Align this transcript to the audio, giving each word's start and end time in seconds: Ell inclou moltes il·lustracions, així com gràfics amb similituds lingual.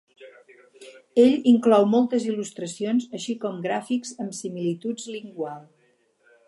Ell 1.23 1.35
inclou 1.51 1.85
moltes 1.91 2.25
il·lustracions, 2.31 3.07
així 3.19 3.37
com 3.45 3.61
gràfics 3.69 4.17
amb 4.27 4.37
similituds 4.41 5.09
lingual. 5.19 5.63